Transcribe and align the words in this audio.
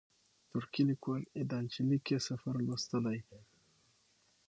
ترکی 0.49 0.81
لیکوال 0.89 1.21
ایدان 1.37 1.65
چیلیک 1.73 2.03
یې 2.11 2.19
سفر 2.27 2.55
لوستلی. 2.65 3.19